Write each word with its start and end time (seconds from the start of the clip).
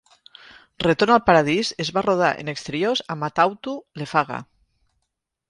Retorn 0.83 1.13
al 1.15 1.21
paradís 1.27 1.69
es 1.85 1.91
va 1.97 2.03
rodar 2.07 2.31
en 2.45 2.49
exteriors 2.55 3.05
a 3.15 3.19
Matautu, 3.25 3.77
Lefaga. 4.03 4.43